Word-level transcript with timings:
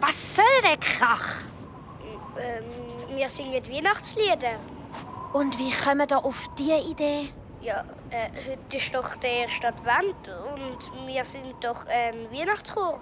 Was 0.00 0.36
soll 0.36 0.44
der 0.62 0.78
Krach? 0.78 1.44
Ähm, 2.38 2.64
wir 3.16 3.28
singen 3.28 3.62
Weihnachtslieder. 3.68 4.58
Und 5.32 5.58
wie 5.58 5.70
kommen 5.70 6.06
da 6.08 6.18
auf 6.18 6.46
diese 6.58 6.78
Idee? 6.78 7.32
Ja, 7.60 7.84
äh, 8.10 8.30
heute 8.48 8.76
ist 8.76 8.94
doch 8.94 9.14
der 9.16 9.30
erste 9.30 9.68
Advent 9.68 10.30
und 10.54 11.06
wir 11.06 11.24
sind 11.24 11.54
doch 11.60 11.84
ein 11.86 12.30
Weihnachtschor. 12.30 12.98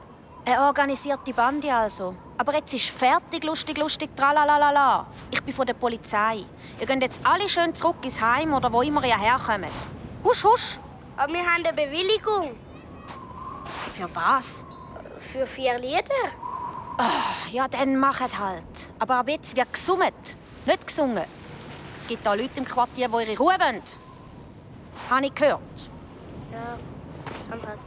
Eine 0.46 0.60
organisierte 0.60 1.32
Bande 1.32 1.72
also. 1.72 2.14
Aber 2.36 2.54
jetzt 2.54 2.74
ist 2.74 2.90
fertig, 2.90 3.44
lustig, 3.44 3.78
lustig, 3.78 4.16
tralalala. 4.16 5.06
Ich 5.30 5.42
bin 5.42 5.54
von 5.54 5.66
der 5.66 5.74
Polizei. 5.74 6.44
Ihr 6.80 6.86
geht 6.86 7.02
jetzt 7.02 7.20
alle 7.24 7.48
schön 7.48 7.74
zurück 7.74 7.96
ins 8.02 8.20
Heim 8.20 8.52
oder 8.54 8.72
wo 8.72 8.82
immer 8.82 9.04
ihr 9.04 9.18
herkommt. 9.18 9.68
Husch, 10.24 10.44
husch. 10.44 10.78
Aber 11.16 11.32
wir 11.32 11.40
haben 11.46 11.64
eine 11.64 11.72
Bewilligung. 11.72 12.56
Für 13.94 14.12
was? 14.14 14.64
Für 15.34 15.48
vier 15.48 15.76
Lieder. 15.80 16.30
Oh, 16.96 17.50
ja, 17.50 17.66
dann 17.66 17.98
macht 17.98 18.38
halt. 18.38 18.62
Aber 19.00 19.16
ab 19.16 19.28
jetzt 19.28 19.56
wird 19.56 19.72
gesummt, 19.72 20.36
nicht 20.64 20.86
gesungen. 20.86 21.24
Es 21.96 22.06
gibt 22.06 22.24
da 22.24 22.34
Leute 22.34 22.60
im 22.60 22.64
Quartier, 22.64 23.08
die 23.08 23.30
ihre 23.30 23.36
Ruhe 23.36 23.56
wollen. 23.58 23.82
Habe 25.10 25.26
ich 25.26 25.34
gehört. 25.34 25.60
Ja, 26.52 26.78
dann 27.50 27.66
halt. 27.66 27.80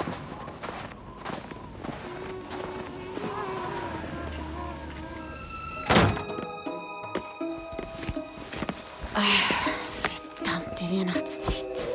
Verdammte 10.36 10.84
Weihnachtszeit. 10.84 11.88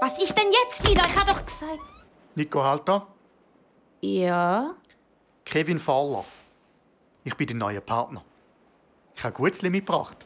Was 0.00 0.18
ist 0.18 0.34
denn 0.38 0.50
jetzt 0.50 0.88
wieder? 0.88 1.02
Ich 1.06 1.19
gesagt. 1.60 1.80
Nico 2.34 2.62
Halter, 2.62 3.06
Ja? 4.00 4.74
Kevin 5.44 5.78
Faller. 5.78 6.24
Ich 7.24 7.34
bin 7.36 7.46
dein 7.48 7.58
neuer 7.58 7.80
Partner. 7.80 8.22
Ich 9.14 9.24
habe 9.24 9.34
Gutzli 9.34 9.68
mitgebracht. 9.68 10.16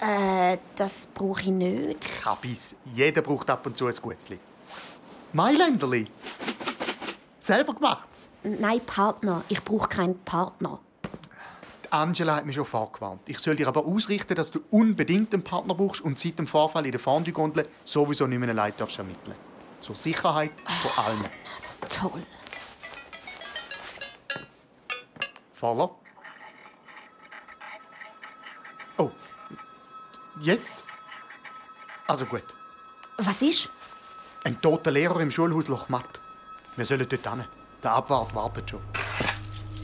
Äh, 0.00 0.58
das 0.76 1.08
brauche 1.14 1.40
ich 1.42 1.48
nicht. 1.48 2.22
Kabis. 2.22 2.74
Jeder 2.94 3.22
braucht 3.22 3.48
ab 3.50 3.64
und 3.66 3.76
zu 3.76 3.86
ein 3.86 3.94
Gutzli. 4.00 4.38
Mailänderli. 5.32 6.06
Selber 7.40 7.74
gemacht. 7.74 8.08
Nein, 8.42 8.80
Partner. 8.84 9.42
Ich 9.48 9.62
brauche 9.62 9.88
keinen 9.88 10.18
Partner. 10.18 10.80
Die 11.84 11.92
Angela 11.92 12.36
hat 12.36 12.46
mich 12.46 12.56
schon 12.56 12.66
vorgewarnt. 12.66 13.22
Ich 13.26 13.38
soll 13.38 13.56
dir 13.56 13.68
aber 13.68 13.86
ausrichten, 13.86 14.34
dass 14.34 14.50
du 14.50 14.60
unbedingt 14.70 15.32
einen 15.32 15.42
Partner 15.42 15.74
brauchst 15.74 16.02
und 16.02 16.18
seit 16.18 16.38
dem 16.38 16.46
Vorfall 16.46 16.84
in 16.84 16.92
der 16.92 17.00
Fondue-Gondel 17.00 17.66
sowieso 17.84 18.26
nicht 18.26 18.38
mehr 18.38 18.52
Leid 18.52 18.74
darfst 18.78 18.98
ermitteln. 18.98 19.47
Zur 19.80 19.96
Sicherheit 19.96 20.52
von 20.82 21.04
allen. 21.04 21.24
Toll. 21.88 22.22
Faller? 25.52 25.90
Oh. 28.96 29.10
Jetzt? 30.40 30.74
Also 32.06 32.26
gut. 32.26 32.44
Was 33.16 33.42
ist? 33.42 33.70
Ein 34.44 34.60
toter 34.60 34.90
Lehrer 34.90 35.20
im 35.20 35.30
Schulhaus 35.30 35.68
Lochmatt. 35.68 36.20
Wir 36.76 36.84
sollen 36.84 37.08
dort 37.08 37.28
hin. 37.28 37.44
Der 37.82 37.92
Abwart 37.92 38.34
wartet 38.34 38.70
schon. 38.70 38.80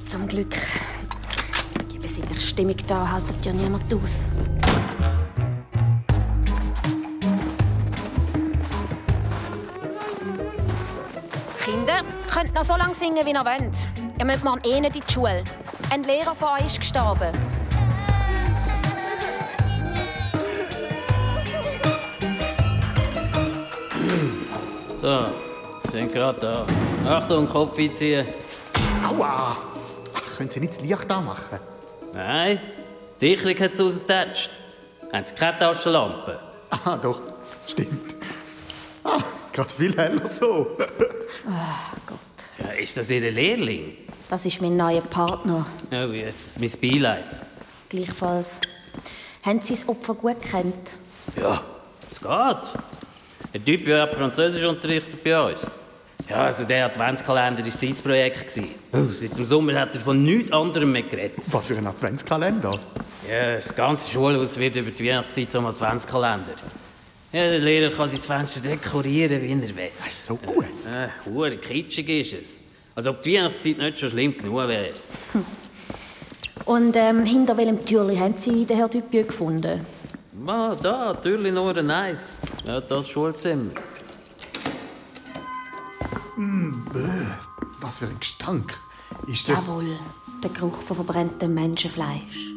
Zum 0.06 0.28
Glück. 0.28 0.54
Die 1.90 1.98
besinnliche 1.98 2.40
Stimmung 2.40 2.76
da 2.86 3.08
haltet 3.10 3.44
ja 3.44 3.52
niemand 3.52 3.92
aus. 3.92 4.24
Kinder, 11.64 12.02
könnt 12.30 12.52
noch 12.52 12.62
so 12.62 12.76
lange 12.76 12.92
singen, 12.92 13.24
wie 13.24 13.30
ihr 13.30 13.36
wollt. 13.36 13.74
Ihr 14.18 14.24
müsst 14.26 14.44
morgen 14.44 14.60
eh 14.64 14.82
nicht 14.82 14.96
in 14.96 15.02
die 15.06 15.12
Schule. 15.12 15.42
Ein 15.90 16.02
Lehrer 16.02 16.34
von 16.34 16.48
euch 16.58 16.66
ist 16.66 16.78
gestorben. 16.78 17.32
So, 24.98 25.08
wir 25.08 25.90
sind 25.90 26.12
gerade 26.12 26.38
da. 26.38 26.66
Achtung, 27.10 27.48
Kopf 27.48 27.78
einziehen. 27.78 28.26
Aua! 29.08 29.56
Ach, 30.14 30.36
können 30.36 30.50
Sie 30.50 30.60
nicht 30.60 30.74
das 30.74 30.82
Licht 30.82 31.10
anmachen? 31.10 31.60
Nein, 32.12 32.60
die 33.18 33.34
Sicherung 33.34 33.58
hat 33.58 33.72
es 33.72 33.80
rausgetatscht. 33.80 34.50
Haben 35.10 35.24
Sie 35.24 35.34
keine 35.34 35.58
Taschenlampe? 35.58 36.38
Ah, 36.68 36.98
doch. 36.98 37.22
Stimmt. 37.66 38.16
Ah, 39.02 39.20
gerade 39.54 39.72
viel 39.72 39.96
heller 39.96 40.26
so. 40.26 40.76
Ja, 42.58 42.70
ist 42.72 42.96
das 42.96 43.10
Ihr 43.10 43.30
Lehrling? 43.30 43.96
Das 44.28 44.44
ist 44.44 44.60
mein 44.60 44.76
neuer 44.76 45.00
Partner. 45.00 45.66
Oh, 45.92 46.12
yes, 46.12 46.56
mein 46.58 46.70
Beileid. 46.80 47.36
Gleichfalls. 47.88 48.60
Haben 49.42 49.60
Sie 49.62 49.74
das 49.74 49.88
Opfer 49.88 50.14
gut 50.14 50.42
kennt? 50.42 50.96
Ja, 51.40 51.62
es 52.10 52.20
geht. 52.20 52.30
Ein 53.52 53.64
Typ 53.64 53.84
der 53.84 54.02
hat 54.02 54.16
Französisch 54.16 54.64
unterrichtet 54.64 55.22
bei 55.22 55.40
uns. 55.40 55.70
Ja, 56.28 56.36
also 56.36 56.64
der 56.64 56.86
Adventskalender 56.86 57.62
war 57.62 57.70
sein 57.70 57.94
Projekt. 58.02 58.60
Oh, 58.92 58.98
seit 59.12 59.36
dem 59.36 59.44
Sommer 59.44 59.78
hat 59.78 59.94
er 59.94 60.00
von 60.00 60.24
nichts 60.24 60.50
anderem 60.50 60.92
mehr 60.92 61.02
geredet. 61.02 61.38
Was 61.48 61.66
für 61.66 61.76
ein 61.76 61.86
Adventskalender. 61.86 62.78
Ja, 63.30 63.54
das 63.54 63.74
ganze 63.74 64.10
Schulhaus 64.10 64.58
wird 64.58 64.76
über 64.76 64.90
die 64.90 65.06
Weihnachtszeit 65.08 65.50
zum 65.50 65.66
Adventskalender. 65.66 66.54
Ja, 67.34 67.48
der 67.48 67.58
Lehrer 67.58 67.90
kann 67.92 68.08
sein 68.08 68.20
Fenster 68.20 68.60
dekorieren, 68.60 69.42
wie 69.42 69.50
er 69.50 69.76
will. 69.76 69.90
Das 69.98 70.08
ist 70.08 70.24
so 70.24 70.36
gut. 70.36 70.66
Äh, 70.86 71.08
hure 71.28 71.56
kitschig 71.56 72.08
ist 72.08 72.32
es. 72.32 72.62
Als 72.94 73.08
ob 73.08 73.22
die 73.22 73.34
Weihnachtszeit 73.34 73.76
nicht 73.76 73.98
schon 73.98 74.10
schlimm 74.10 74.38
genug 74.38 74.68
wäre. 74.68 74.92
Und 76.64 76.94
ähm, 76.94 77.24
hinter 77.24 77.56
welchem 77.56 77.84
Türli 77.84 78.16
haben 78.16 78.34
Sie 78.34 78.64
den 78.64 78.76
Herr 78.76 78.86
Dupieux 78.86 79.26
gefunden? 79.26 79.84
Ah, 80.46 80.76
da, 80.80 81.12
natürlich 81.12 81.52
nur 81.52 81.76
ein 81.76 81.90
Eis. 81.90 82.38
Ja, 82.68 82.80
das 82.80 83.08
Schulzimmer. 83.08 83.72
Was 87.80 87.98
für 87.98 88.06
ein 88.06 88.20
Gestank. 88.20 88.78
Ist 89.26 89.48
das... 89.48 89.66
Jawohl, 89.66 89.98
der 90.40 90.50
Geruch 90.50 90.80
von 90.82 90.94
verbranntem 90.94 91.52
Menschenfleisch. 91.52 92.52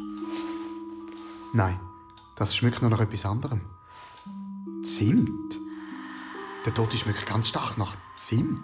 Nein, 1.52 1.80
das 2.36 2.54
schmeckt 2.54 2.80
noch 2.80 2.90
nach 2.90 3.00
etwas 3.00 3.24
anderem. 3.24 3.60
Zimt. 4.82 5.58
Der 6.64 6.74
Tote 6.74 6.96
schmeckt 6.96 7.26
ganz 7.26 7.48
stark 7.48 7.78
nach 7.78 7.96
Zimt. 8.16 8.60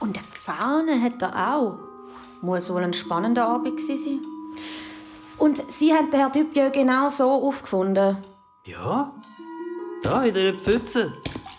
Und 0.00 0.16
eine 0.16 0.26
Fahne 0.26 1.00
hat 1.00 1.22
er 1.22 1.54
auch. 1.54 1.78
Muss 2.42 2.70
wohl 2.70 2.82
ein 2.82 2.92
spannender 2.92 3.46
Abend 3.46 3.76
gewesen 3.76 3.98
sein. 3.98 4.20
Und 5.38 5.62
Sie 5.70 5.92
haben 5.92 6.10
den 6.10 6.20
Herr 6.20 6.30
Dupieux 6.30 6.72
genau 6.72 7.08
so 7.08 7.30
aufgefunden. 7.30 8.16
Ja, 8.66 9.12
da 10.02 10.24
in 10.24 10.34
dieser 10.34 10.54
Pfütze. 10.54 11.12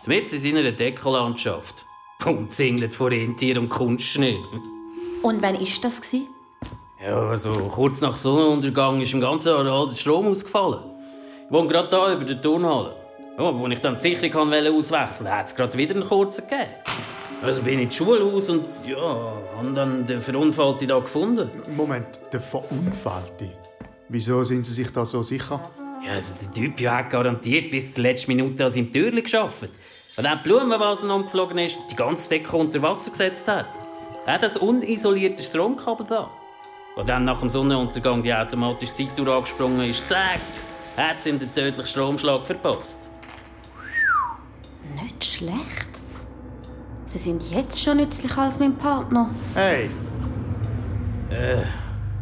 Mitten 0.07 0.35
in 0.35 0.41
seiner 0.41 0.71
Dekolandschaft. 0.71 1.85
Umzingelt 2.25 2.93
von 2.93 3.07
Rentier 3.09 3.59
und 3.59 3.69
Kunstschnee. 3.69 4.43
Und 5.21 5.41
wann 5.41 5.55
ist 5.55 5.83
das 5.83 6.01
gewesen? 6.01 6.28
Ja, 7.03 7.28
also 7.29 7.51
kurz 7.71 8.01
nach 8.01 8.16
Sonnenuntergang 8.16 9.01
ist 9.01 9.13
im 9.13 9.21
ganzen 9.21 9.49
Areal 9.49 9.87
der 9.87 9.95
Strom 9.95 10.28
ausgefallen. 10.28 10.79
Ich 11.45 11.51
wohne 11.51 11.67
gerade 11.67 11.89
da 11.89 12.13
über 12.13 12.23
der 12.23 12.41
Turnhalle. 12.41 12.95
Ja, 13.37 13.53
wo 13.53 13.67
ich 13.67 13.82
dann 13.82 13.96
die 13.96 14.02
Sicherung 14.02 14.49
wollte 14.49 14.72
auswechseln 14.72 15.29
hat 15.29 15.47
es 15.47 15.55
gerade 15.55 15.78
wieder 15.78 15.93
einen 15.93 16.05
kurzen 16.05 16.47
gegeben. 16.47 16.70
Also 17.41 17.61
bin 17.61 17.79
ich 17.79 17.85
ins 17.85 17.96
Schulhaus 17.96 18.47
und 18.47 18.66
ja, 18.85 18.97
habe 19.58 19.73
dann 19.73 20.05
den 20.05 20.22
Verunfallten 20.22 20.87
da 20.87 20.99
gefunden. 20.99 21.49
Moment, 21.76 22.22
der 22.32 22.40
Verunfallte. 22.40 23.52
Wieso 24.08 24.41
sind 24.43 24.64
Sie 24.64 24.72
sich 24.72 24.91
da 24.91 25.05
so 25.05 25.22
sicher? 25.22 25.59
Ja, 26.05 26.14
also 26.14 26.34
der 26.41 26.52
Typ 26.52 26.79
ja 26.79 26.97
hat 26.97 27.09
garantiert 27.09 27.72
bis 27.72 27.93
zur 27.93 28.03
letzten 28.03 28.32
Minute 28.35 28.64
an 28.64 28.70
seinem 28.70 28.91
Türli 28.91 29.22
geschafft. 29.22 29.70
Und 30.16 30.26
auch 30.26 30.38
die 30.38 30.43
Blumenvase 30.43 31.11
umgeflogen 31.11 31.58
ist, 31.58 31.81
die 31.91 31.96
ganze 31.96 32.29
Decke 32.29 32.55
unter 32.55 32.81
Wasser 32.81 33.11
gesetzt 33.11 33.47
hat. 33.49 33.66
Er 34.26 34.35
hat 34.35 34.43
das 34.43 34.55
unisolierte 34.55 35.43
Stromkabel 35.43 36.05
da. 36.08 36.29
Und 36.96 37.09
dann 37.09 37.26
nach 37.26 37.41
dem 37.41 37.49
Sonnenuntergang 37.49 38.23
die 38.23 38.34
automatische 38.34 38.93
Zeituhr 38.93 39.28
angesprungen 39.34 39.90
ist, 39.90 40.08
zack, 40.08 40.40
hat 40.96 41.17
es 41.20 41.26
ihm 41.26 41.38
den 41.38 41.53
tödlichen 41.53 41.85
Stromschlag 41.85 42.46
verpasst. 42.46 43.09
Nicht 45.20 45.34
schlecht. 45.34 46.02
Sie 47.06 47.17
sind 47.17 47.50
jetzt 47.52 47.82
schon 47.82 47.97
nützlicher 47.97 48.41
als 48.41 48.59
mein 48.59 48.76
Partner. 48.76 49.29
Hey, 49.53 49.90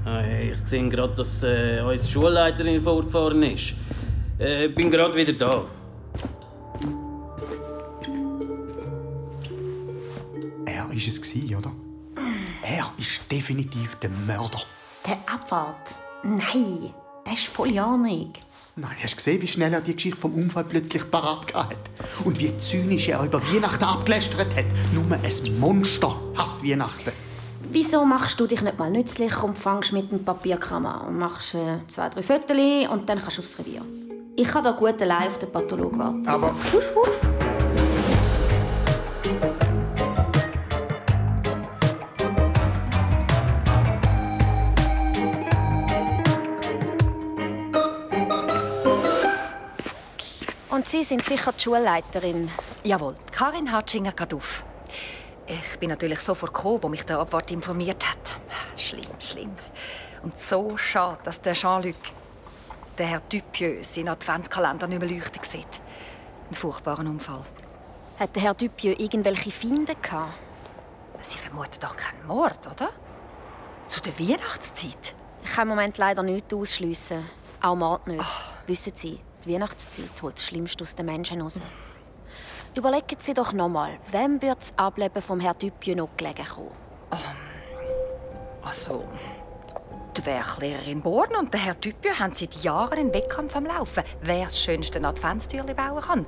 Ah, 0.06 0.22
Ich 0.26 0.58
sehe 0.66 0.88
gerade, 0.90 1.16
dass 1.16 1.42
äh, 1.44 1.82
unsere 1.82 2.08
Schulleiterin 2.12 2.82
vorgefahren 2.82 3.42
ist. 3.44 3.74
Äh, 4.38 4.68
bin 4.68 4.92
gerade 4.92 5.16
wieder 5.16 5.34
da. 5.34 5.64
er 10.66 10.92
ist 10.94 11.08
es 11.08 11.36
oder? 11.56 11.72
Er 12.62 12.92
ist 12.98 13.32
definitiv 13.32 13.96
der 13.96 14.10
Mörder. 14.28 14.62
Der 15.08 15.18
Abwart. 15.34 15.96
Nein, 16.24 16.94
das 17.26 17.34
ist 17.36 17.48
voll 17.48 17.72
ja 17.72 17.96
nicht. 17.98 18.40
Nein, 18.76 18.90
hast 19.04 19.12
du 19.12 19.18
gesehen, 19.18 19.40
wie 19.40 19.48
schnell 19.48 19.72
er 19.72 19.82
die 19.82 19.94
Geschichte 19.94 20.20
vom 20.20 20.34
Unfall 20.34 20.64
plötzlich 20.64 21.10
parat 21.12 21.54
hat? 21.54 21.78
Und 22.26 22.40
wie 22.40 22.58
zynisch 22.58 23.08
er 23.08 23.22
über 23.22 23.40
Weihnachten 23.54 23.84
abgelästert 23.84 24.48
hat. 24.56 24.66
Nur 24.94 25.06
ein 25.12 25.60
Monster 25.60 26.20
hasst 26.36 26.64
Weihnachten. 26.64 27.12
Wieso 27.72 28.04
machst 28.04 28.40
du 28.40 28.48
dich 28.48 28.64
nicht 28.64 28.80
mal 28.80 28.90
nützlich 28.90 29.44
und 29.44 29.60
fängst 29.60 29.94
mit 29.94 30.12
dem 30.12 30.26
Papierkram 30.26 30.88
an 30.88 31.08
und 31.08 31.20
machst 31.20 31.54
äh, 31.54 31.78
zwei, 31.88 32.10
drei 32.10 32.24
Fotos 32.24 32.58
und 32.92 33.08
dann 33.08 33.22
kannst 33.22 33.38
du 33.38 33.44
aufs 33.44 33.60
Revier? 33.60 33.84
Ich 34.36 34.48
kann 34.48 34.64
da 34.64 34.72
gut 34.72 35.00
allein 35.00 35.28
auf 35.28 35.38
den 35.38 35.52
Pathologen 35.52 36.00
warten. 36.00 36.28
Aber 36.28 36.56
Husch, 36.74 36.96
husch. 36.96 37.53
Und 50.84 50.90
Sie 50.90 51.06
sind 51.06 51.26
sicher 51.26 51.54
die 51.54 51.62
Schulleiterin. 51.62 52.52
Jawohl, 52.84 53.16
Karin 53.32 53.72
Hatschinger 53.72 54.12
geht 54.12 54.34
auf. 54.34 54.66
Ich 55.48 55.80
bin 55.80 55.90
natürlich 55.90 56.20
sofort 56.20 56.54
gekommen, 56.54 56.80
wo 56.84 56.90
mich 56.90 57.06
der 57.06 57.20
Abwart 57.20 57.52
informiert 57.52 58.06
hat. 58.06 58.38
Schlimm, 58.76 59.08
schlimm. 59.18 59.56
Und 60.24 60.38
so 60.38 60.76
schade, 60.76 61.20
dass 61.24 61.40
der 61.40 61.54
Jean-Luc, 61.54 61.96
der 62.98 63.08
Herr 63.08 63.22
Dupieux, 63.22 63.82
seinen 63.94 64.10
Adventskalender 64.10 64.88
nicht 64.88 65.00
mehr 65.00 65.10
leuchten 65.10 65.42
sieht. 65.46 65.80
Ein 66.50 66.54
furchtbarer 66.54 67.00
Unfall. 67.00 67.44
Hat 68.20 68.36
der 68.36 68.44
Herr 68.44 68.54
Dupieux 68.54 69.00
irgendwelche 69.00 69.52
Feinde 69.52 69.96
gehabt? 69.96 70.34
Sie 71.22 71.38
vermuten 71.38 71.80
doch 71.80 71.96
keinen 71.96 72.28
Mord, 72.28 72.60
oder? 72.70 72.90
Zu 73.88 74.02
der 74.02 74.20
Weihnachtszeit? 74.20 75.16
Ich 75.46 75.52
kann 75.54 75.62
im 75.62 75.70
Moment 75.70 75.98
leider 75.98 76.24
nichts 76.24 76.54
ausschliessen. 76.54 77.26
Auch 77.62 77.76
Mord 77.78 78.06
nicht. 78.08 78.26
Wissen 78.68 78.92
Sie, 78.94 79.22
die 79.46 79.54
Weihnachtszeit 79.54 80.22
holt 80.22 80.36
das 80.38 80.46
Schlimmste 80.46 80.84
aus 80.84 80.96
den 80.96 81.06
Menschen 81.06 81.42
raus. 81.42 81.60
Überlegen 82.76 83.18
Sie 83.20 83.34
doch 83.34 83.54
nochmal, 83.54 83.98
wem 84.12 84.42
wird 84.42 84.60
das 84.60 84.74
Ableben 84.78 85.22
vom 85.22 85.40
Herrn 85.40 85.58
Dupieux 85.60 85.96
noch 85.96 86.10
gelegen 86.18 86.46
kommen? 86.46 86.72
Also, 88.64 89.04
die 90.18 90.26
Werklehrerin 90.26 91.02
Born 91.02 91.36
und 91.36 91.54
der 91.54 91.60
Herr 91.62 91.76
Dupieux 91.76 92.18
haben 92.20 92.34
seit 92.34 92.56
Jahren 92.64 92.98
einen 92.98 93.14
Wettkampf 93.14 93.56
am 93.56 93.66
Laufen, 93.66 94.04
wer 94.22 94.46
das 94.46 94.60
schönste 94.60 95.04
Adventstürli 95.04 95.74
bauen 95.74 96.02
kann. 96.02 96.26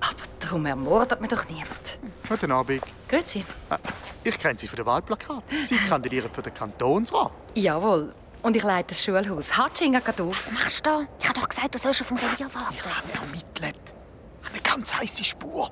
Aber 0.00 0.22
darum 0.40 0.66
ermordet 0.66 1.20
man 1.20 1.28
doch 1.28 1.48
niemand. 1.48 1.98
Guten 2.28 2.52
Abend. 2.52 2.82
Grüezi. 3.08 3.44
Äh, 3.70 3.78
Ich 4.24 4.38
kenne 4.38 4.58
Sie 4.58 4.68
von 4.68 4.76
den 4.76 4.86
Wahlplakaten. 4.86 5.64
Sie 5.64 5.76
kandidieren 5.76 6.30
für 6.32 6.42
den 6.42 6.52
Kantonsrat. 6.52 7.30
Jawohl. 7.54 8.12
Und 8.46 8.54
ich 8.54 8.62
leite 8.62 8.90
das 8.90 9.02
Schulhaus. 9.02 9.56
Hatschinger 9.56 10.00
geht 10.00 10.20
auf. 10.20 10.36
Was 10.36 10.52
machst 10.52 10.86
du 10.86 10.90
da? 10.90 11.06
Ich 11.18 11.28
habe 11.28 11.40
doch 11.40 11.48
gesagt, 11.48 11.74
du 11.74 11.78
sollst 11.78 12.02
auf 12.02 12.06
dem 12.06 12.16
Revier 12.16 12.46
warten. 12.54 12.76
Ich 12.76 12.80
habe 12.80 13.12
ermittelt. 13.12 13.94
Eine 14.48 14.60
ganz 14.60 14.94
heiße 14.94 15.24
Spur. 15.24 15.68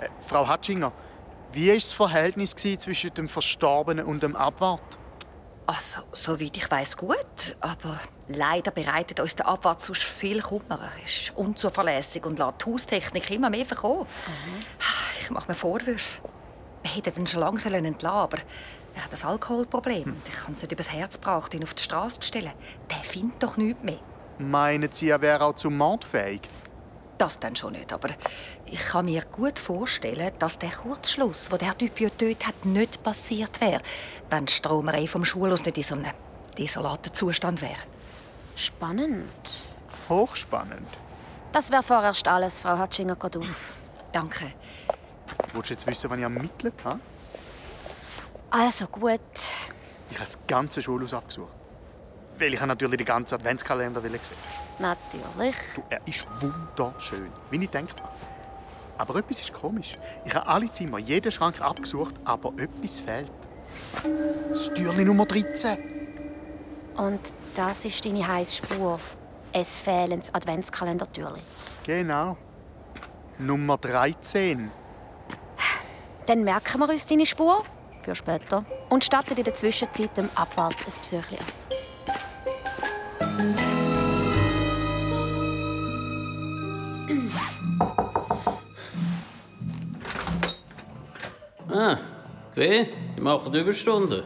Äh, 0.00 0.08
Frau 0.26 0.48
Hatschinger, 0.48 0.92
wie 1.52 1.68
war 1.68 1.74
das 1.74 1.92
Verhältnis 1.92 2.54
zwischen 2.54 3.12
dem 3.12 3.28
Verstorbenen 3.28 4.06
und 4.06 4.22
dem 4.22 4.34
Abwart? 4.34 4.80
Also, 5.66 6.00
soweit 6.12 6.56
ich 6.56 6.70
weiß 6.70 6.96
gut. 6.96 7.58
Aber 7.60 8.00
leider 8.28 8.70
bereitet 8.70 9.20
uns 9.20 9.36
der 9.36 9.46
Abwart 9.46 9.82
sonst 9.82 10.04
viel 10.04 10.40
Kummer. 10.40 10.88
Er 10.96 11.04
ist 11.04 11.32
unzuverlässig 11.36 12.24
und 12.24 12.38
lässt 12.38 12.64
die 12.64 12.70
Haustechnik 12.72 13.30
immer 13.30 13.50
mehr 13.50 13.66
verkommen. 13.66 14.06
Ich 15.20 15.28
mache 15.28 15.48
mir 15.48 15.54
Vorwürfe. 15.54 16.22
Wir 16.82 16.92
hätten 16.92 17.20
ihn 17.20 17.26
schon 17.26 17.40
lange 17.40 17.58
sollen 17.58 17.84
entlassen 17.84 18.16
aber 18.16 18.38
er 18.98 19.04
hat 19.04 19.14
ein 19.14 19.28
Alkoholproblem. 19.28 20.16
Ich 20.28 20.34
kann 20.34 20.52
es 20.52 20.62
nicht 20.62 20.72
übers 20.72 20.90
Herz 20.90 21.14
gebracht, 21.14 21.54
ihn 21.54 21.62
auf 21.62 21.74
die 21.74 21.84
Straße 21.84 22.20
zu 22.20 22.26
stellen. 22.26 22.52
Der 22.90 22.96
findet 22.98 23.42
doch 23.42 23.56
nichts 23.56 23.82
mehr. 23.82 24.00
Meinen 24.38 24.90
Sie, 24.90 25.08
er 25.08 25.20
wäre 25.20 25.44
auch 25.44 25.54
zum 25.54 25.76
Mord 25.76 26.04
fähig? 26.04 26.42
Das 27.16 27.38
dann 27.38 27.56
schon 27.56 27.72
nicht, 27.72 27.92
aber 27.92 28.08
ich 28.66 28.80
kann 28.80 29.06
mir 29.06 29.24
gut 29.24 29.58
vorstellen, 29.58 30.32
dass 30.38 30.58
der 30.58 30.70
Kurzschluss, 30.70 31.50
wo 31.50 31.56
der 31.56 31.68
Herr 31.68 31.74
Dupieux 31.74 32.10
tötet 32.16 32.46
hat, 32.46 32.64
nicht 32.64 33.02
passiert 33.02 33.60
wäre, 33.60 33.82
wenn 34.30 34.46
die 34.46 34.52
Stromerei 34.52 35.06
vom 35.06 35.24
Schulhaus 35.24 35.64
nicht 35.64 35.78
in 35.78 35.82
so 35.82 35.94
einem 35.94 36.12
desolaten 36.56 37.12
Zustand 37.12 37.62
wäre. 37.62 37.80
Spannend. 38.54 39.62
Hochspannend. 40.08 40.88
Das 41.52 41.70
wäre 41.70 41.82
vorerst 41.82 42.26
alles, 42.28 42.60
Frau 42.60 42.78
Hatschinger 42.78 43.16
geht 43.16 43.36
auf. 43.36 43.72
Danke. 44.12 44.52
Willst 45.52 45.70
du 45.70 45.74
jetzt 45.74 45.86
wissen, 45.86 46.10
wann 46.10 46.18
ich 46.18 46.24
ermittelt 46.24 46.74
habe? 46.84 47.00
Also 48.50 48.86
gut. 48.86 49.20
Ich 50.10 50.16
habe 50.16 50.24
das 50.24 50.38
ganze 50.46 50.80
Schulhaus 50.80 51.12
abgesucht. 51.12 51.52
Weil 52.38 52.54
ich 52.54 52.60
habe 52.60 52.68
natürlich 52.68 52.98
den 52.98 53.06
ganzen 53.06 53.34
Adventskalender 53.34 54.00
sehen 54.00 54.20
Natürlich. 54.78 55.56
Du, 55.74 55.82
er 55.90 56.00
ist 56.06 56.26
wunderschön, 56.40 57.30
wie 57.50 57.56
ich 57.56 57.70
gedacht 57.70 58.00
habe. 58.00 58.12
Aber 58.96 59.16
etwas 59.16 59.40
ist 59.40 59.52
komisch. 59.52 59.96
Ich 60.24 60.34
habe 60.34 60.46
alle 60.46 60.70
Zimmer, 60.70 60.98
jeden 60.98 61.30
Schrank 61.30 61.60
abgesucht, 61.60 62.14
aber 62.24 62.52
etwas 62.56 63.00
fehlt. 63.00 63.30
Das 64.48 64.72
Türchen 64.72 65.06
Nummer 65.06 65.26
13. 65.26 65.78
Und 66.96 67.32
das 67.54 67.84
ist 67.84 68.04
deine 68.04 68.26
heiße 68.26 68.56
Spur. 68.56 68.98
Es 69.52 69.78
fehlen 69.78 70.18
das 70.18 70.34
Adventskalendertürli. 70.34 71.40
Genau. 71.84 72.36
Nummer 73.38 73.78
13. 73.78 74.70
Dann 76.26 76.44
merken 76.44 76.80
wir 76.80 76.88
uns 76.88 77.06
deine 77.06 77.24
Spur 77.24 77.62
für 78.08 78.14
später 78.14 78.64
und 78.88 79.04
statten 79.04 79.36
in 79.36 79.44
der 79.44 79.54
Zwischenzeit 79.54 80.16
dem 80.16 80.28
Abwart 80.34 80.76
ein 80.78 80.84
Besuchchen 80.84 81.38
ab. 81.38 81.44
Ah, 91.70 91.98
gesehen? 92.54 92.88
Die 93.16 93.20
machen 93.20 93.52
Überstunden. 93.52 94.22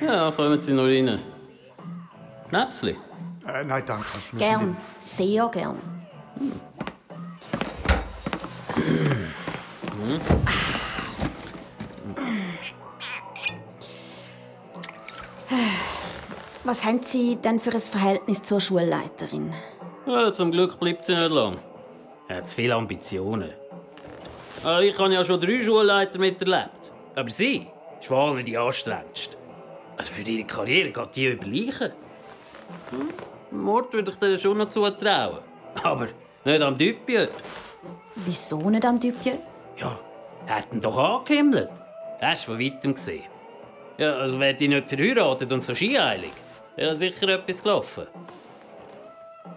Ja, 0.00 0.30
kommen 0.32 0.60
Sie 0.60 0.72
noch 0.72 0.84
rein. 0.84 1.20
Näpsli? 2.50 2.96
Äh, 3.46 3.64
nein, 3.64 3.84
danke. 3.86 4.06
Gern, 4.36 4.76
sehr 4.98 5.48
gern. 5.48 5.76
Was 16.66 16.84
haben 16.84 17.00
Sie 17.00 17.36
denn 17.36 17.60
für 17.60 17.70
ein 17.70 17.78
Verhältnis 17.80 18.42
zur 18.42 18.60
Schulleiterin? 18.60 19.52
Ja, 20.04 20.32
zum 20.32 20.50
Glück 20.50 20.80
bleibt 20.80 21.06
sie 21.06 21.14
nicht 21.14 21.30
lang. 21.30 21.58
Er 22.26 22.38
hat 22.38 22.48
zu 22.48 22.56
viele 22.56 22.74
Ambitionen. 22.74 23.52
Ich 24.82 24.98
habe 24.98 25.14
ja 25.14 25.22
schon 25.22 25.40
drei 25.40 25.60
Schulleiter 25.60 26.18
miterlebt. 26.18 26.90
Aber 27.14 27.30
sie 27.30 27.68
ist 28.00 28.08
vor 28.08 28.18
allem 28.18 28.44
die 28.44 28.58
anstrengendste. 28.58 29.36
Also 29.96 30.10
für 30.10 30.28
ihre 30.28 30.44
Karriere 30.44 30.90
geht 30.90 31.14
die 31.14 31.26
über 31.26 31.46
Leichen. 31.46 31.92
Hm? 32.90 33.10
Mord 33.52 33.92
würde 33.92 34.10
ich 34.10 34.16
dir 34.16 34.36
schon 34.36 34.58
noch 34.58 34.68
zutrauen. 34.68 35.38
Aber 35.84 36.08
nicht 36.44 36.62
am 36.62 36.76
Dupieux. 36.76 37.28
Wieso 38.16 38.68
nicht 38.70 38.84
am 38.84 38.98
Dupieux? 38.98 39.38
Ja, 39.76 39.96
er 40.48 40.56
hat 40.56 40.72
ihn 40.72 40.80
doch 40.80 40.98
angehimmelt. 40.98 41.70
Hast 42.20 42.48
du 42.48 42.52
von 42.52 42.60
weitem 42.60 42.94
gesehen. 42.94 43.22
Ja, 43.98 44.14
also 44.14 44.40
wäre 44.40 44.54
die 44.54 44.66
nicht 44.66 44.88
verheiratet 44.88 45.52
und 45.52 45.62
so 45.62 45.72
skieilig. 45.72 46.32
Wäre 46.76 46.94
sicher 46.94 47.28
etwas 47.28 47.62
gelaufen. 47.62 48.06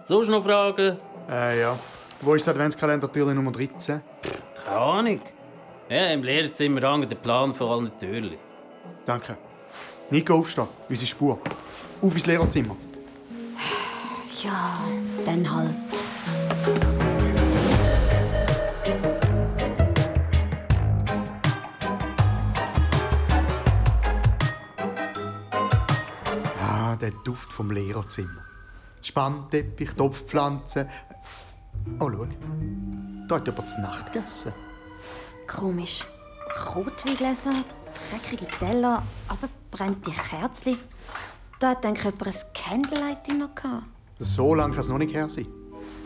Sonst 0.06 0.28
noch 0.28 0.42
Fragen? 0.42 0.96
Äh, 1.30 1.60
ja. 1.60 1.78
Wo 2.22 2.34
ist 2.34 2.46
das 2.46 2.54
Adventskalender 2.54 3.12
Türchen 3.12 3.34
Nummer 3.34 3.52
13? 3.52 4.00
Keine 4.64 4.76
Ahnung. 4.76 5.20
Ja, 5.88 6.06
im 6.12 6.22
Lehrerzimmer 6.22 6.80
hängt 6.92 7.10
der 7.10 7.16
Plan 7.16 7.52
von 7.52 7.68
allen 7.68 7.98
Türen. 7.98 8.36
Danke. 9.04 9.36
Nico, 10.10 10.34
aufstehen. 10.34 10.68
Unsere 10.88 11.06
Spur. 11.06 11.38
Auf 12.00 12.14
ins 12.14 12.26
Lehrerzimmer. 12.26 12.76
Ja, 14.42 14.80
dann 15.26 15.54
halt. 15.54 15.89
Duft 27.24 27.52
vom 27.52 27.70
Lehrerzimmer. 27.70 28.42
Spannteppich, 29.02 29.94
Topfpflanzen. 29.94 30.88
Oh, 31.98 32.10
schau. 32.10 32.26
Da 33.28 33.36
hat 33.36 33.46
jemand 33.46 33.70
zu 33.70 33.80
Nacht 33.80 34.12
gegessen. 34.12 34.52
Komisch. 35.46 36.04
Rotweingläser, 36.74 37.64
dreckige 38.10 38.46
Teller, 38.46 39.02
abgebrannte 39.28 40.10
Kerzen. 40.10 40.76
Da 41.58 41.70
hat 41.70 41.84
dann 41.84 41.94
jemand 41.94 42.26
ein 42.26 42.34
Candlelight-Dinner 42.54 43.48
gehabt. 43.54 43.84
So 44.18 44.54
lange 44.54 44.72
kann 44.72 44.80
es 44.80 44.88
noch 44.88 44.98
nicht 44.98 45.14
her 45.14 45.30
sein. 45.30 45.46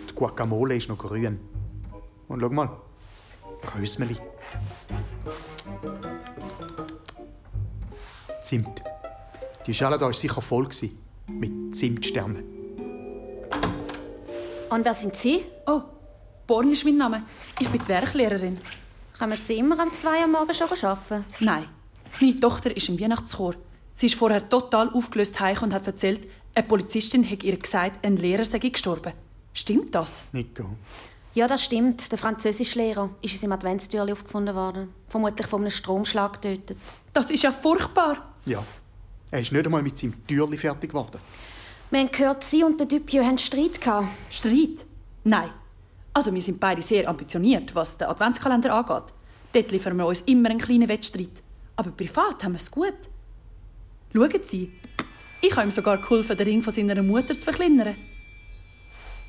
Die 0.08 0.14
Guacamole 0.14 0.76
ist 0.76 0.88
noch 0.88 0.98
grün. 0.98 1.40
Und 2.28 2.40
schau 2.40 2.48
mal. 2.50 2.70
Rösmeli. 3.76 4.18
Zimt. 8.42 8.82
Die 9.66 9.74
Schale 9.74 9.98
da 9.98 10.06
war 10.06 10.12
sicher 10.12 10.42
voll. 10.42 10.64
gewesen. 10.64 11.03
Mit 11.26 11.74
Zimtsternen. 11.74 12.44
Und 14.70 14.84
wer 14.84 14.94
sind 14.94 15.16
Sie? 15.16 15.44
Oh, 15.66 15.82
Born 16.46 16.70
ist 16.72 16.84
mein 16.84 16.96
Name. 16.96 17.22
Ich 17.58 17.68
bin 17.68 17.80
die 17.80 17.88
Werklehrerin. 17.88 18.58
Kommen 19.18 19.38
Sie 19.40 19.56
immer 19.56 19.78
am 19.78 19.94
2 19.94 20.20
Uhr 20.20 20.26
morgens 20.26 20.58
schon 20.58 20.68
arbeiten? 20.68 21.24
Nein, 21.40 21.64
meine 22.20 22.38
Tochter 22.40 22.76
ist 22.76 22.88
im 22.88 23.00
Weihnachtschor. 23.00 23.54
Sie 23.92 24.06
ist 24.06 24.16
vorher 24.16 24.48
total 24.48 24.90
aufgelöst 24.90 25.38
heim 25.40 25.56
und 25.62 25.72
hat 25.72 25.86
erzählt, 25.86 26.28
eine 26.54 26.66
Polizistin 26.66 27.22
hätte 27.22 27.46
ihr 27.46 27.56
gesagt, 27.56 28.04
ein 28.04 28.16
Lehrer 28.16 28.44
sei 28.44 28.58
gestorben. 28.58 29.12
Stimmt 29.52 29.94
das? 29.94 30.24
Nico. 30.32 30.64
Ja, 31.34 31.48
das 31.48 31.64
stimmt. 31.64 32.10
Der 32.12 32.18
Französischlehrer 32.18 33.10
ist 33.22 33.34
in 33.34 33.38
seinem 33.40 33.52
Adventstürli 33.52 34.12
aufgefunden 34.12 34.54
worden. 34.54 34.92
Vermutlich 35.08 35.46
von 35.46 35.62
einem 35.62 35.70
Stromschlag 35.70 36.40
getötet. 36.40 36.76
Das 37.12 37.30
ist 37.30 37.42
ja 37.42 37.52
furchtbar. 37.52 38.34
Ja. 38.46 38.62
Er 39.34 39.40
ist 39.40 39.50
nicht 39.50 39.66
einmal 39.66 39.82
mit 39.82 39.98
seinem 39.98 40.24
Türli 40.28 40.56
fertig 40.56 40.90
geworden. 40.90 41.18
Wir 41.90 41.98
haben 41.98 42.12
gehört, 42.12 42.44
Sie 42.44 42.62
und 42.62 42.78
der 42.78 42.86
Dupieux 42.86 43.24
hatten 43.24 43.38
Streit. 43.38 43.80
Gehabt. 43.80 44.06
Streit? 44.30 44.86
Nein. 45.24 45.50
Also 46.12 46.32
wir 46.32 46.40
sind 46.40 46.60
beide 46.60 46.80
sehr 46.80 47.08
ambitioniert, 47.08 47.74
was 47.74 47.98
den 47.98 48.06
Adventskalender 48.06 48.72
angeht. 48.72 49.12
Dort 49.52 49.72
liefern 49.72 49.96
wir 49.96 50.06
uns 50.06 50.20
immer 50.20 50.50
einen 50.50 50.60
kleinen 50.60 50.88
Wettstreit. 50.88 51.42
Aber 51.74 51.90
privat 51.90 52.44
haben 52.44 52.52
wir 52.52 52.60
es 52.60 52.70
gut. 52.70 52.94
Schauen 54.12 54.40
Sie, 54.40 54.70
ich 55.40 55.56
habe 55.56 55.66
ihm 55.66 55.72
sogar 55.72 55.98
geholfen, 55.98 56.36
den 56.36 56.46
Ring 56.46 56.62
von 56.62 56.72
seiner 56.72 57.02
Mutter 57.02 57.34
zu 57.34 57.40
verkleinern. 57.40 57.96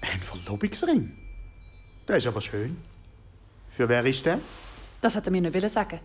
Ein 0.01 0.19
Verlobungsring? 0.19 1.17
Der 2.07 2.17
ist 2.17 2.27
aber 2.27 2.41
schön. 2.41 2.77
Für 3.71 3.89
wer 3.89 4.05
ist 4.05 4.23
der? 4.23 4.39
Das 5.01 5.15
hat 5.15 5.25
er 5.25 5.31
mir 5.31 5.41
nicht 5.41 5.69
sagen. 5.71 5.99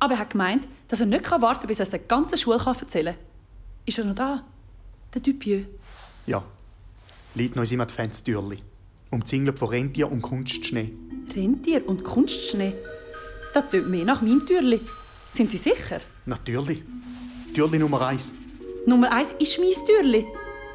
Aber 0.00 0.12
er 0.12 0.20
hat 0.20 0.30
gemeint, 0.30 0.68
dass 0.86 1.00
er 1.00 1.06
nicht 1.06 1.30
warten 1.30 1.60
kann, 1.60 1.66
bis 1.66 1.80
er 1.80 1.84
es 1.84 1.90
der 1.90 2.00
ganzen 2.00 2.36
Schule 2.36 2.58
erzählen 2.58 3.14
kann. 3.14 3.27
Ist 3.88 3.96
er 3.96 4.04
noch 4.04 4.14
da? 4.14 4.44
Der 5.14 5.22
Dupieux? 5.22 5.64
Ja. 6.26 6.44
Liegt 7.34 7.56
noch 7.56 7.62
in 7.62 7.66
seinem 7.66 7.80
Adventstürli. 7.80 8.58
Umzingelt 9.10 9.58
von 9.58 9.70
Rentier 9.70 10.12
und 10.12 10.20
Kunstschnee. 10.20 10.92
Rentier 11.34 11.88
und 11.88 12.04
Kunstschnee? 12.04 12.74
Das 13.54 13.70
tut 13.70 13.88
mehr 13.88 14.04
nach 14.04 14.20
meinem 14.20 14.44
Türli. 14.44 14.80
Sind 15.30 15.50
Sie 15.50 15.56
sicher? 15.56 16.02
Natürlich. 16.26 16.82
Türli 17.54 17.78
Nummer 17.78 18.02
eins. 18.02 18.34
Nummer 18.84 19.10
eins 19.10 19.32
ist 19.38 19.58
mein 19.58 19.72
Türli. 19.86 20.26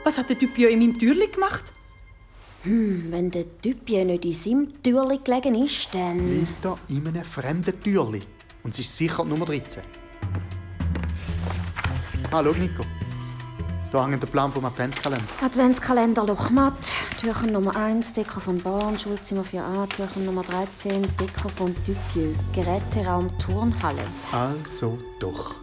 Was 0.03 0.17
hat 0.17 0.29
der 0.29 0.35
Dupieux 0.35 0.71
in 0.71 0.79
meinem 0.79 0.97
Türli 0.97 1.27
gemacht? 1.27 1.65
Hm, 2.63 3.11
wenn 3.11 3.29
der 3.29 3.45
Dupieux 3.63 4.05
nicht 4.05 4.25
in 4.25 4.33
seinem 4.33 4.81
Türli 4.81 5.19
gelegen 5.23 5.53
ist, 5.53 5.93
dann... 5.93 6.39
Liegt 6.39 6.65
da 6.65 6.75
in 6.89 7.07
einem 7.07 7.23
fremden 7.23 7.79
Türli. 7.79 8.21
Und 8.63 8.73
es 8.73 8.79
ist 8.79 8.97
sicher 8.97 9.23
die 9.23 9.29
Nummer 9.29 9.45
13. 9.45 9.83
Ah, 12.31 12.43
schau, 12.43 12.53
Nico. 12.53 12.83
Da 13.93 14.07
hängt 14.07 14.23
der 14.23 14.27
Plan 14.27 14.51
vom 14.51 14.65
Adventskalender. 14.65 15.23
Adventskalender 15.39 16.25
Lochmatt, 16.25 16.91
Türchen 17.19 17.53
Nummer 17.53 17.75
1, 17.75 18.13
Deko 18.13 18.39
von 18.39 18.57
Born, 18.57 18.97
Schulzimmer 18.97 19.43
4a, 19.43 19.87
Türchen 19.87 20.25
Nummer 20.25 20.41
13, 20.41 21.03
Deko 21.03 21.47
von 21.49 21.75
Dupieux, 21.85 22.35
Geräteraum 22.53 23.29
Turnhalle. 23.37 24.01
Also 24.31 24.97
doch. 25.19 25.53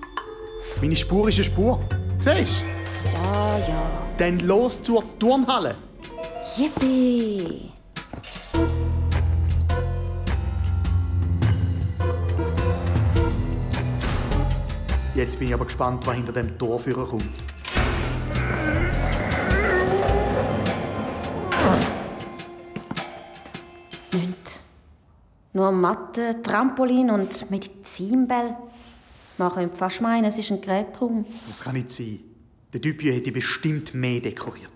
Meine 0.81 0.95
Spur 0.95 1.29
ist 1.29 1.39
eine 1.39 1.45
Spur. 1.45 1.81
Siehst 2.21 2.63
du? 2.63 3.11
Ja, 3.13 3.59
ja. 3.59 3.83
Dann 4.17 4.39
los 4.39 4.81
zur 4.81 5.03
Turnhalle. 5.19 5.75
Yippie! 6.57 7.73
Jetzt 15.17 15.37
bin 15.37 15.49
ich 15.49 15.55
aber 15.55 15.65
gespannt, 15.65 16.07
was 16.07 16.15
hinter 16.15 16.33
dem 16.33 16.57
Tor 16.57 16.79
führen 16.79 17.05
kommt. 17.05 17.50
Nicht. 24.12 24.61
Nur 25.52 25.73
Mathe, 25.73 26.43
Trampolin 26.43 27.11
und 27.11 27.50
Medizinball. 27.50 28.57
Man 29.38 29.52
könnte 29.52 29.76
fast 29.76 30.00
meinen, 30.00 30.25
es 30.25 30.38
ist 30.38 30.50
ein 30.50 30.61
Gerätraum. 30.61 31.25
Das 31.49 31.61
kann 31.61 31.75
nicht 31.75 31.90
sein. 31.90 32.21
Der 32.73 32.81
Dupieux 32.81 33.14
hätte 33.14 33.33
bestimmt 33.33 33.95
mehr 33.95 34.21
dekoriert. 34.21 34.73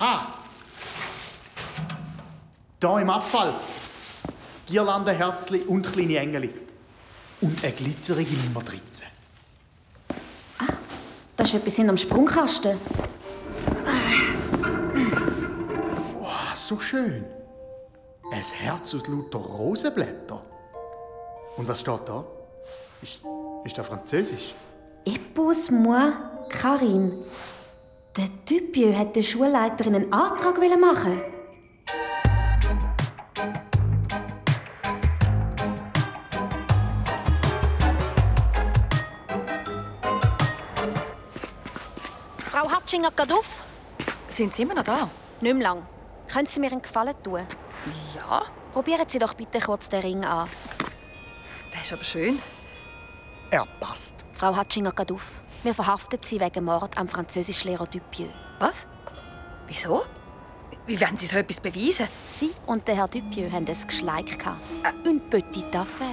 Aha! 0.00 0.34
Da 2.80 3.00
im 3.00 3.10
Abfall. 3.10 3.54
Girlande, 4.66 5.12
Herzli 5.12 5.60
und 5.60 5.92
kleine 5.92 6.18
Engel. 6.18 6.50
Und 7.40 7.62
eine 7.62 7.72
glitzerige 7.72 8.34
Nummer 8.46 8.62
13. 8.62 9.06
Da 11.36 11.44
ist 11.44 11.54
etwas 11.54 11.76
hinterm 11.76 11.96
Sprungkasten. 11.96 12.78
Ah, 16.22 16.54
so 16.54 16.78
schön. 16.78 17.24
Ein 18.30 18.42
Herz 18.42 18.94
aus 18.94 19.08
lauter 19.08 19.38
Rosenblätter. 19.38 20.42
Und 21.56 21.68
was 21.68 21.80
steht 21.80 22.00
da? 22.06 22.24
Ist, 23.02 23.20
ist 23.64 23.78
das 23.78 23.86
Französisch? 23.86 24.54
Epus 25.04 25.70
moi, 25.70 26.12
Karin. 26.48 27.12
Der 28.16 28.28
Dupieux 28.48 28.96
hat 28.96 29.16
der 29.16 29.22
Schulleiterin 29.22 29.94
einen 29.94 30.12
Antrag 30.12 30.58
machen 30.78 31.20
Frau 42.62 42.70
Hatschinger, 42.70 43.10
geht 43.10 43.32
auf. 43.32 43.60
Sind 44.28 44.54
Sie 44.54 44.62
immer 44.62 44.74
noch 44.74 44.84
da? 44.84 45.10
Nicht 45.40 45.52
mehr 45.52 45.64
lang. 45.64 45.82
Können 46.32 46.46
Sie 46.46 46.60
mir 46.60 46.70
einen 46.70 46.80
Gefallen 46.80 47.20
tun? 47.20 47.40
Ja. 48.14 48.42
Probieren 48.72 49.08
Sie 49.08 49.18
doch 49.18 49.34
bitte 49.34 49.58
kurz 49.58 49.88
den 49.88 50.00
Ring 50.00 50.24
an. 50.24 50.48
Das 51.72 51.82
ist 51.82 51.92
aber 51.92 52.04
schön. 52.04 52.38
Er 53.50 53.66
passt. 53.80 54.14
Frau 54.32 54.54
Hatschinger, 54.54 54.92
geht 54.92 55.10
auf. 55.10 55.42
Wir 55.64 55.74
verhaften 55.74 56.20
Sie 56.22 56.38
wegen 56.38 56.64
Mord 56.64 56.96
am 56.96 57.08
Französischlehrer 57.08 57.88
Dupieux. 57.88 58.30
Was? 58.60 58.86
Wieso? 59.66 60.04
Wie 60.86 61.00
werden 61.00 61.18
Sie 61.18 61.26
so 61.26 61.38
etwas 61.38 61.58
beweisen? 61.58 62.06
Sie 62.24 62.52
und 62.66 62.86
der 62.86 62.94
Herr 62.94 63.08
Dupieux 63.08 63.50
haben 63.50 63.66
ein 63.66 63.86
Geschleik. 63.88 64.38
gehabt. 64.38 64.60
Une 65.04 65.20
petite 65.20 65.80
affaire. 65.80 66.10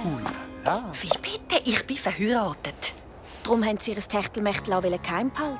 Ja. 0.64 0.82
Wie 1.00 1.10
bitte? 1.22 1.62
Ich 1.64 1.86
bin 1.86 1.96
verheiratet. 1.96 2.94
Darum 3.42 3.64
haben 3.64 3.78
sie 3.78 3.92
ihr 3.92 4.00
Techtelmechtel 4.00 4.74
auch 4.74 4.82
geheim 4.82 5.30
behalten. 5.30 5.58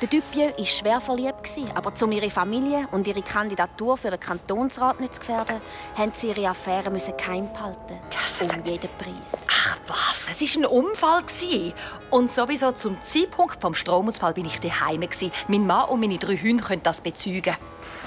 Der 0.00 0.08
Dupieux 0.08 0.56
war 0.56 0.64
schwer 0.64 1.00
verliebt, 1.00 1.48
aber 1.74 1.92
um 2.02 2.12
ihre 2.12 2.30
Familie 2.30 2.88
und 2.92 3.06
ihre 3.06 3.22
Kandidatur 3.22 3.96
für 3.96 4.10
den 4.10 4.20
Kantonsrat 4.20 5.00
nicht 5.00 5.14
zu 5.14 5.20
gefährden, 5.20 5.60
haben 5.96 6.12
sie 6.14 6.28
ihre 6.28 6.48
Affäre 6.48 6.90
müssen 6.90 7.16
geheim 7.16 7.52
behalten. 7.52 7.98
Um 8.40 8.64
jeden 8.64 8.88
Preis. 8.96 9.44
Ach 9.50 9.78
was, 9.88 10.28
es 10.30 10.56
war 10.56 10.62
ein 10.62 10.66
Unfall. 10.66 11.22
gewesen. 11.22 11.74
Und 12.10 12.30
sowieso 12.30 12.70
zum 12.72 12.96
Zeitpunkt 13.02 13.62
des 13.62 13.78
Stromausfalls 13.78 14.34
bin 14.34 14.46
ich 14.46 14.60
daheim. 14.60 15.00
gewesen. 15.00 15.32
Mein 15.48 15.66
Mann 15.66 15.88
und 15.88 16.00
meine 16.00 16.18
drei 16.18 16.36
Hunde 16.36 16.62
können 16.62 16.82
das 16.82 17.00
bezeugen. 17.00 17.56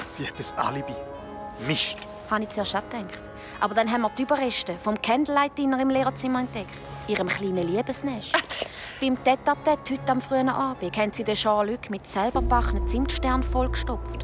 Sie 0.09 0.25
hat 0.25 0.33
ein 0.39 0.57
Alibi. 0.57 0.95
Mist. 1.67 1.97
Habe 2.29 2.43
ich 2.43 2.49
zuerst 2.49 2.75
auch 2.75 2.89
gedacht. 2.89 3.29
Aber 3.59 3.75
dann 3.75 3.91
haben 3.91 4.01
wir 4.01 4.09
die 4.17 4.23
Überreste 4.23 4.75
vom 4.81 4.99
Candlelight-Dinner 5.01 5.79
im 5.81 5.89
Lehrerzimmer 5.89 6.39
entdeckt. 6.39 6.73
Ihrem 7.07 7.27
kleinen 7.27 7.67
Liebesnest. 7.67 8.31
Beim 9.01 9.15
Tete-à-Tete 9.15 9.93
heute 9.93 10.11
am 10.11 10.21
frühen 10.21 10.47
Abend 10.47 10.95
haben 10.95 11.11
sie 11.11 11.23
den 11.23 11.33
Jean-Luc 11.33 11.89
mit 11.89 12.05
selber 12.05 12.39
gebackenen 12.39 12.87
Zimtstern 12.87 13.41
vollgestopft. 13.41 14.23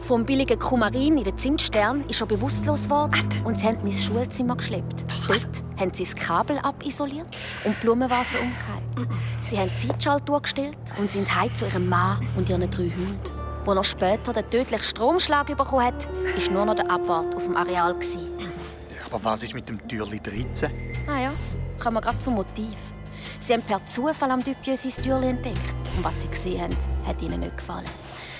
Vom 0.00 0.24
billigen 0.24 0.58
Kumarin 0.58 1.18
in 1.18 1.24
den 1.24 1.36
Zimtstern 1.36 2.02
ist 2.08 2.22
er 2.22 2.26
bewusstlos 2.26 2.84
geworden 2.84 3.28
und 3.44 3.60
sie 3.60 3.66
haben 3.66 3.78
ihn 3.80 3.88
ins 3.88 4.06
Schulzimmer 4.06 4.56
geschleppt. 4.56 5.04
Dort 5.28 5.62
haben 5.78 5.92
sie 5.92 6.04
das 6.04 6.16
Kabel 6.16 6.58
abisoliert 6.60 7.26
und 7.66 7.76
die 7.76 7.80
Blumenvase 7.82 8.36
umgekehrt. 8.38 9.12
Sie 9.42 9.58
haben 9.58 9.68
die 9.68 9.86
Zeitschaltuhr 9.86 10.40
gestellt 10.40 10.78
und 10.96 11.10
sind 11.10 11.36
heim 11.38 11.54
zu 11.54 11.66
ihrem 11.66 11.86
Mann 11.86 12.26
und 12.38 12.48
ihren 12.48 12.70
drei 12.70 12.84
Hunden. 12.84 13.20
Als 13.66 13.76
er 13.76 13.84
später 13.84 14.32
den 14.32 14.48
tödlichen 14.48 14.82
Stromschlag 14.82 15.48
bekommen 15.48 15.84
hat, 15.84 16.08
war 16.08 16.52
nur 16.54 16.64
noch 16.64 16.74
der 16.74 16.90
Abwart 16.90 17.34
auf 17.34 17.44
dem 17.44 17.56
Areal. 17.58 17.94
Ja, 18.00 19.12
aber 19.12 19.22
was 19.22 19.42
ist 19.42 19.52
mit 19.52 19.68
dem 19.68 19.86
Türli 19.86 20.20
13? 20.20 20.70
Ah 21.06 21.20
ja, 21.20 21.32
kommen 21.78 21.98
wir 21.98 22.00
gerade 22.00 22.18
zum 22.18 22.36
Motiv. 22.36 22.95
Sie 23.38 23.52
haben 23.52 23.62
per 23.62 23.84
Zufall 23.84 24.30
am 24.30 24.42
Dupieux 24.42 24.82
sein 24.82 25.04
Türchen 25.04 25.22
entdeckt. 25.22 25.74
Und 25.96 26.04
was 26.04 26.22
sie 26.22 26.28
gesehen 26.28 26.62
haben, 26.62 26.76
hat 27.06 27.22
ihnen 27.22 27.40
nicht 27.40 27.56
gefallen. 27.56 27.88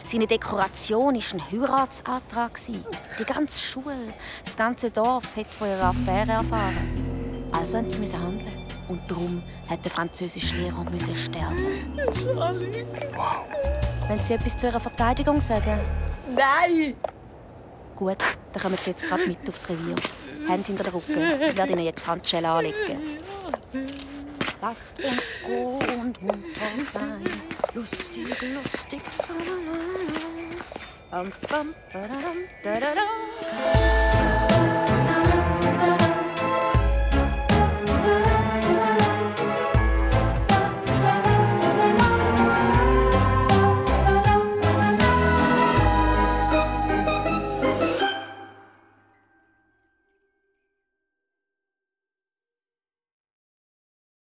Seine 0.05 0.27
Dekoration 0.27 1.15
war 1.15 1.35
ein 1.35 1.53
Heiratsantrag. 1.53 2.59
Die 3.19 3.25
ganze 3.25 3.61
Schule, 3.61 4.15
das 4.45 4.57
ganze 4.57 4.91
Dorf 4.91 5.37
hat 5.37 5.47
von 5.47 5.69
ihrer 5.69 5.89
Affäre 5.89 6.33
erfahren. 6.33 7.47
Also 7.53 7.81
mussten 7.81 8.07
sie 8.07 8.17
handeln. 8.17 8.67
Und 8.89 9.11
darum 9.11 9.43
hat 9.69 9.85
der 9.85 9.91
französische 9.91 10.55
Lehrer 10.57 10.85
müssen 10.91 11.17
sterben. 11.17 11.93
Wow. 12.37 13.47
Wenn 14.09 14.21
Sie 14.21 14.35
etwas 14.35 14.57
zu 14.57 14.69
Ihrer 14.69 14.79
Verteidigung 14.79 15.41
sagen? 15.41 15.81
Nein! 16.29 16.95
Gut, 17.97 18.19
dann 18.53 18.63
kommen 18.63 18.77
Sie 18.77 18.91
jetzt 18.91 19.05
gerade 19.05 19.27
mit 19.27 19.39
aufs 19.49 19.69
Revier. 19.69 19.97
Hände 20.47 20.67
hinter 20.67 20.85
den 20.85 20.93
Rücken. 20.93 21.21
Ich 21.49 21.57
werde 21.57 21.73
Ihnen 21.73 21.83
jetzt 21.83 22.07
Handschellen 22.07 22.47
anlegen. 22.47 23.01
Lasst 24.67 24.99
uns 24.99 25.35
froh 25.45 25.79
und 25.79 26.21
munter 26.23 26.73
sein. 26.93 27.25
Lustig, 27.73 28.27
lustig. 28.55 29.01
Bam, 31.11 31.33
bam, 31.49 31.75
badadam, 31.93 32.39
dadadam. 32.65 34.06